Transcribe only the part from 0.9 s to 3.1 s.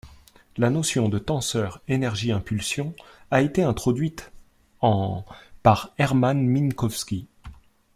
de tenseur énergie-impulsion